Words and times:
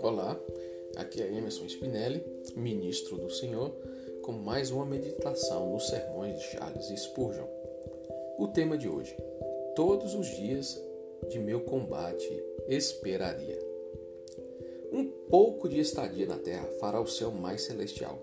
Olá, 0.00 0.40
aqui 0.96 1.20
é 1.20 1.26
Emerson 1.26 1.64
Spinelli, 1.64 2.24
ministro 2.54 3.16
do 3.16 3.28
Senhor, 3.30 3.74
com 4.22 4.30
mais 4.30 4.70
uma 4.70 4.86
meditação 4.86 5.72
nos 5.72 5.88
sermões 5.88 6.38
de 6.38 6.44
Charles 6.44 6.86
Spurgeon. 7.00 7.48
O 8.38 8.46
tema 8.46 8.78
de 8.78 8.88
hoje: 8.88 9.16
Todos 9.74 10.14
os 10.14 10.28
dias 10.28 10.80
de 11.28 11.40
meu 11.40 11.62
combate 11.62 12.44
esperaria. 12.68 13.58
Um 14.92 15.04
pouco 15.28 15.68
de 15.68 15.80
estadia 15.80 16.26
na 16.26 16.38
terra 16.38 16.68
fará 16.78 17.00
o 17.00 17.08
céu 17.08 17.32
mais 17.32 17.62
celestial. 17.62 18.22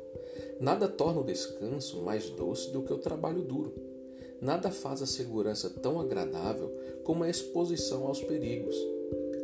Nada 0.62 0.88
torna 0.88 1.20
o 1.20 1.26
descanso 1.26 2.02
mais 2.02 2.30
doce 2.30 2.72
do 2.72 2.84
que 2.84 2.94
o 2.94 3.00
trabalho 3.00 3.42
duro. 3.42 3.95
Nada 4.42 4.70
faz 4.72 5.02
a 5.02 5.06
segurança 5.06 5.70
tão 5.70 6.00
agradável 6.00 6.72
como 7.04 7.24
a 7.24 7.30
exposição 7.30 8.06
aos 8.06 8.22
perigos. 8.22 8.76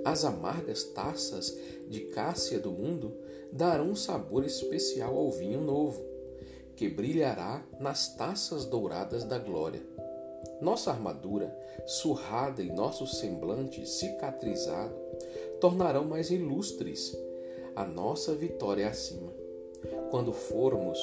As 0.03 0.25
amargas 0.25 0.83
taças 0.83 1.57
de 1.87 2.01
cássia 2.01 2.59
do 2.59 2.71
mundo 2.71 3.13
darão 3.51 3.89
um 3.89 3.95
sabor 3.95 4.45
especial 4.45 5.15
ao 5.15 5.31
vinho 5.31 5.61
novo, 5.61 6.03
que 6.75 6.89
brilhará 6.89 7.63
nas 7.79 8.15
taças 8.15 8.65
douradas 8.65 9.23
da 9.23 9.37
glória. 9.37 9.81
Nossa 10.59 10.91
armadura, 10.91 11.55
surrada 11.85 12.61
e 12.61 12.71
nosso 12.71 13.05
semblante 13.05 13.87
cicatrizado, 13.87 14.95
tornarão 15.59 16.05
mais 16.05 16.31
ilustres 16.31 17.15
a 17.75 17.85
nossa 17.85 18.33
vitória 18.33 18.87
acima. 18.87 19.31
Quando 20.09 20.33
formos 20.33 20.99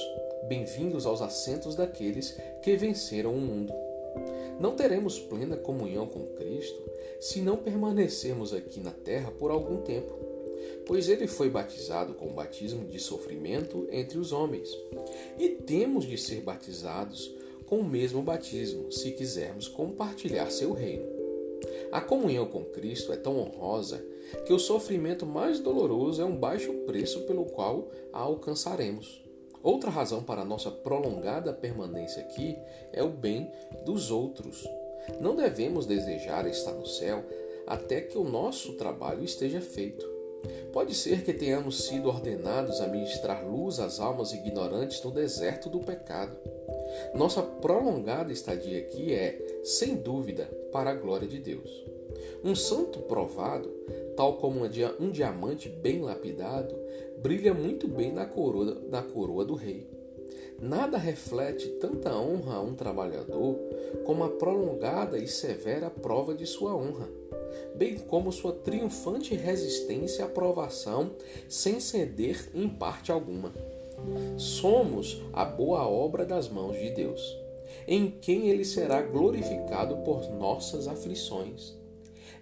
bem-vindos 0.49 1.07
aos 1.07 1.21
assentos 1.21 1.75
daqueles 1.75 2.37
que 2.63 2.77
venceram 2.77 3.35
o 3.35 3.41
mundo. 3.41 3.88
Não 4.59 4.75
teremos 4.75 5.19
plena 5.19 5.57
comunhão 5.57 6.07
com 6.07 6.27
Cristo 6.35 6.83
se 7.21 7.41
não 7.41 7.57
permanecermos 7.57 8.53
aqui 8.53 8.81
na 8.81 8.91
terra 8.91 9.31
por 9.31 9.51
algum 9.51 9.83
tempo, 9.83 10.13
pois 10.87 11.09
ele 11.09 11.27
foi 11.27 11.49
batizado 11.49 12.15
com 12.15 12.27
o 12.27 12.33
batismo 12.33 12.85
de 12.87 12.99
sofrimento 12.99 13.87
entre 13.91 14.19
os 14.19 14.33
homens. 14.33 14.69
E 15.39 15.49
temos 15.49 16.05
de 16.05 16.19
ser 16.19 16.41
batizados 16.41 17.33
com 17.67 17.79
o 17.79 17.85
mesmo 17.85 18.23
batismo, 18.23 18.91
se 18.91 19.13
quisermos 19.13 19.69
compartilhar 19.69 20.51
seu 20.51 20.73
reino. 20.73 21.07
A 21.93 22.01
comunhão 22.01 22.47
com 22.47 22.65
Cristo 22.65 23.13
é 23.13 23.17
tão 23.17 23.39
honrosa 23.39 24.05
que 24.47 24.53
o 24.53 24.59
sofrimento 24.59 25.25
mais 25.25 25.61
doloroso 25.61 26.21
é 26.21 26.25
um 26.25 26.37
baixo 26.37 26.73
preço 26.87 27.23
pelo 27.23 27.45
qual 27.47 27.89
a 28.13 28.19
alcançaremos. 28.21 29.28
Outra 29.63 29.91
razão 29.91 30.23
para 30.23 30.45
nossa 30.45 30.71
prolongada 30.71 31.53
permanência 31.53 32.23
aqui 32.23 32.57
é 32.93 33.03
o 33.03 33.09
bem 33.09 33.51
dos 33.85 34.11
outros. 34.11 34.67
Não 35.21 35.35
devemos 35.35 35.87
desejar 35.87 36.47
estar 36.47 36.73
no 36.73 36.87
céu 36.87 37.25
até 37.67 38.01
que 38.01 38.17
o 38.17 38.25
nosso 38.25 38.75
trabalho 38.75 39.25
esteja 39.25 39.61
feito. 39.61 40.07
Pode 40.73 40.95
ser 40.95 41.25
que 41.25 41.33
tenhamos 41.33 41.87
sido 41.87 42.09
ordenados 42.09 42.81
a 42.81 42.87
ministrar 42.87 43.45
luz 43.47 43.81
às 43.81 43.99
almas 43.99 44.33
ignorantes 44.33 45.03
no 45.03 45.11
deserto 45.11 45.69
do 45.69 45.81
pecado. 45.81 46.37
Nossa 47.15 47.43
prolongada 47.43 48.33
estadia 48.33 48.79
aqui 48.79 49.13
é, 49.13 49.61
sem 49.65 49.97
dúvida, 49.97 50.45
para 50.73 50.91
a 50.91 50.95
glória 50.95 51.27
de 51.27 51.39
Deus. 51.39 51.98
Um 52.45 52.55
santo 52.55 53.01
provado, 53.01 53.69
tal 54.17 54.35
como 54.35 54.61
um 55.01 55.11
diamante 55.11 55.69
bem 55.69 56.01
lapidado, 56.01 56.75
brilha 57.23 57.53
muito 57.53 57.89
bem 57.89 58.13
na 58.13 58.27
coroa, 58.27 58.81
na 58.89 59.03
coroa 59.03 59.45
do 59.45 59.55
rei. 59.55 59.87
Nada 60.61 60.99
reflete 60.99 61.69
tanta 61.81 62.17
honra 62.17 62.57
a 62.57 62.61
um 62.61 62.75
trabalhador 62.75 63.57
como 64.05 64.25
a 64.25 64.29
prolongada 64.29 65.17
e 65.17 65.29
severa 65.29 65.89
prova 65.89 66.35
de 66.35 66.47
sua 66.47 66.75
honra, 66.75 67.09
bem 67.77 67.97
como 67.97 68.33
sua 68.33 68.53
triunfante 68.53 69.37
resistência 69.37 70.25
à 70.25 70.29
provação 70.29 71.13
sem 71.49 71.79
ceder 71.79 72.51
em 72.53 72.69
parte 72.69 73.13
alguma. 73.13 73.53
Somos 74.37 75.23
a 75.33 75.45
boa 75.45 75.87
obra 75.89 76.27
das 76.27 76.49
mãos 76.49 76.77
de 76.77 76.91
Deus, 76.91 77.37
em 77.87 78.11
quem 78.11 78.49
ele 78.49 78.65
será 78.65 79.01
glorificado 79.01 79.99
por 79.99 80.29
nossas 80.31 80.89
aflições. 80.89 81.78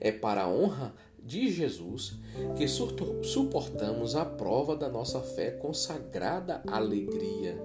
É 0.00 0.12
para 0.12 0.42
a 0.42 0.48
honra 0.48 0.94
de 1.22 1.50
Jesus 1.50 2.14
que 2.56 2.66
suportamos 2.68 4.14
a 4.14 4.24
prova 4.24 4.76
da 4.76 4.88
nossa 4.88 5.20
fé 5.20 5.50
com 5.50 5.74
sagrada 5.74 6.62
alegria. 6.66 7.56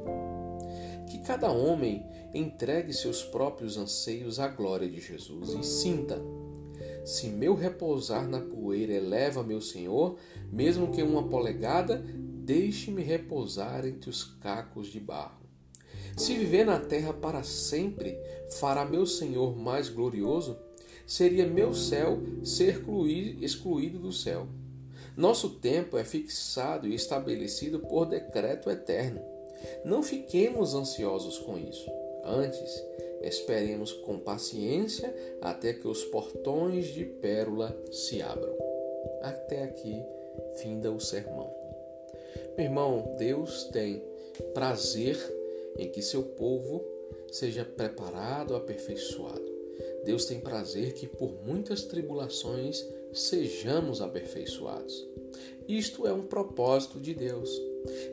Que 1.10 1.20
cada 1.20 1.52
homem 1.52 2.06
entregue 2.34 2.94
seus 2.94 3.22
próprios 3.22 3.78
anseios 3.78 4.40
à 4.40 4.48
glória 4.48 4.90
de 4.90 5.02
Jesus 5.02 5.50
e 5.50 5.64
sinta: 5.64 6.22
se 7.04 7.28
meu 7.28 7.56
repousar 7.56 8.28
na 8.28 8.40
poeira 8.40 8.94
eleva 8.94 9.44
meu 9.44 9.60
Senhor, 9.60 10.18
mesmo 10.52 10.92
que 10.92 11.02
uma 11.02 11.28
polegada, 11.28 12.04
deixe-me 12.06 13.02
repousar 13.02 13.86
entre 13.86 14.10
os 14.10 14.24
cacos 14.24 14.88
de 14.88 15.00
barro. 15.00 15.42
Se 16.16 16.36
viver 16.36 16.66
na 16.66 16.80
terra 16.80 17.14
para 17.14 17.44
sempre 17.44 18.18
fará 18.60 18.86
meu 18.86 19.06
Senhor 19.06 19.56
mais 19.56 19.90
glorioso, 19.90 20.58
seria 21.12 21.46
meu 21.46 21.74
céu 21.74 22.20
ser 22.42 22.86
excluído 23.42 24.00
do 24.00 24.14
céu. 24.14 24.48
Nosso 25.18 25.50
tempo 25.50 25.98
é 25.98 26.06
fixado 26.06 26.88
e 26.88 26.96
estabelecido 26.96 27.82
por 27.82 28.06
decreto 28.06 28.70
eterno. 28.70 29.22
Não 29.84 30.02
fiquemos 30.02 30.74
ansiosos 30.74 31.38
com 31.40 31.58
isso. 31.58 31.92
Antes, 32.24 32.82
esperemos 33.22 33.92
com 33.92 34.20
paciência 34.20 35.14
até 35.42 35.74
que 35.74 35.86
os 35.86 36.02
portões 36.06 36.88
de 36.88 37.04
pérola 37.04 37.78
se 37.92 38.22
abram. 38.22 38.56
Até 39.22 39.64
aqui, 39.64 40.02
finda 40.56 40.94
o 40.94 41.00
sermão. 41.02 41.54
Meu 42.56 42.68
irmão, 42.68 43.16
Deus 43.18 43.66
tem 43.66 44.02
prazer 44.54 45.18
em 45.78 45.90
que 45.90 46.02
seu 46.02 46.24
povo 46.24 46.82
seja 47.30 47.66
preparado, 47.66 48.56
aperfeiçoado. 48.56 49.51
Deus 50.06 50.26
tem 50.26 50.40
prazer 50.40 50.94
que 50.94 51.08
por 51.08 51.34
muitas 51.46 51.84
tribulações 51.84 52.86
sejamos 53.14 54.02
aperfeiçoados. 54.02 55.08
Isto 55.68 56.08
é 56.08 56.14
um 56.14 56.24
propósito 56.24 57.00
de 57.00 57.14
Deus. 57.14 57.50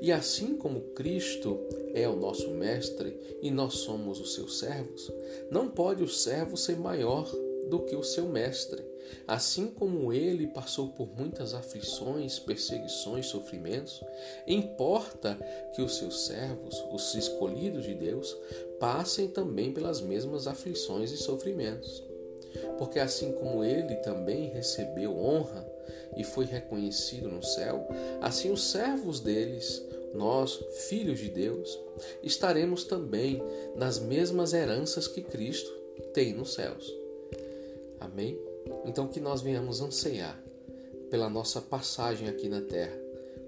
E 0.01 0.11
assim 0.11 0.57
como 0.57 0.93
Cristo 0.95 1.59
é 1.95 2.09
o 2.09 2.17
nosso 2.17 2.51
mestre 2.51 3.15
e 3.43 3.51
nós 3.51 3.75
somos 3.75 4.21
os 4.21 4.35
seus 4.35 4.59
servos, 4.59 5.11
não 5.51 5.69
pode 5.69 6.03
o 6.03 6.09
servo 6.09 6.57
ser 6.57 6.79
maior 6.79 7.31
do 7.69 7.81
que 7.81 7.97
o 7.97 8.03
seu 8.03 8.29
mestre. 8.29 8.85
Assim 9.27 9.69
como 9.69 10.13
ele 10.13 10.47
passou 10.47 10.89
por 10.89 11.09
muitas 11.17 11.55
aflições, 11.55 12.39
perseguições, 12.39 13.27
sofrimentos, 13.27 14.03
importa 14.47 15.39
que 15.75 15.83
os 15.83 15.97
seus 15.97 16.27
servos, 16.27 16.83
os 16.93 17.15
escolhidos 17.15 17.85
de 17.85 17.95
Deus, 17.95 18.37
passem 18.79 19.29
também 19.29 19.73
pelas 19.73 20.01
mesmas 20.01 20.47
aflições 20.47 21.11
e 21.11 21.17
sofrimentos. 21.17 22.03
Porque 22.79 22.99
assim 22.99 23.33
como 23.33 23.65
ele 23.65 23.97
também 23.97 24.49
recebeu 24.49 25.17
honra 25.17 25.67
e 26.17 26.25
foi 26.25 26.45
reconhecido 26.45 27.29
no 27.29 27.43
céu, 27.43 27.87
assim 28.21 28.51
os 28.51 28.71
servos 28.71 29.21
deles, 29.21 29.83
nós, 30.15 30.59
filhos 30.89 31.19
de 31.19 31.29
Deus, 31.29 31.79
estaremos 32.23 32.85
também 32.85 33.43
nas 33.77 33.99
mesmas 33.99 34.53
heranças 34.53 35.07
que 35.07 35.23
Cristo 35.23 35.71
tem 36.13 36.33
nos 36.33 36.55
céus. 36.55 37.08
Amém? 38.11 38.39
Então 38.85 39.07
que 39.07 39.21
nós 39.21 39.41
venhamos 39.41 39.81
anseiar 39.81 40.43
pela 41.11 41.29
nossa 41.29 41.61
passagem 41.61 42.29
aqui 42.29 42.49
na 42.49 42.61
terra 42.61 42.97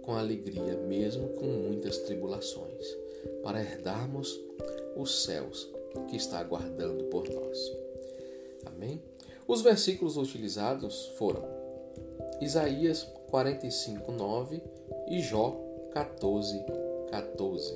com 0.03 0.15
alegria, 0.15 0.77
mesmo 0.77 1.29
com 1.31 1.47
muitas 1.47 1.99
tribulações, 1.99 2.87
para 3.43 3.61
herdarmos 3.61 4.41
os 4.97 5.25
céus 5.25 5.69
que 6.09 6.17
está 6.17 6.39
aguardando 6.39 7.05
por 7.05 7.29
nós. 7.29 7.73
Amém? 8.67 9.03
Os 9.47 9.63
versículos 9.63 10.17
utilizados 10.17 11.07
foram 11.17 11.45
Isaías 12.41 13.03
45, 13.31 14.13
9 14.13 14.63
e 15.09 15.21
Jó 15.21 15.61
14, 15.93 16.65
14. 17.11 17.75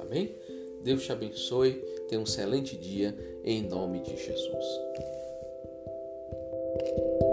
Amém? 0.00 0.34
Deus 0.82 1.04
te 1.04 1.12
abençoe, 1.12 1.74
tenha 2.08 2.20
um 2.20 2.24
excelente 2.24 2.76
dia, 2.76 3.16
em 3.44 3.62
nome 3.62 4.00
de 4.00 4.16
Jesus. 4.16 4.64
you 6.80 7.27